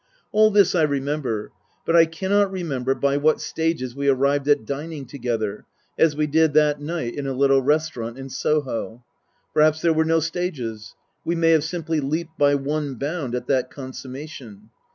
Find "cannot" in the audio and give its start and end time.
2.07-2.51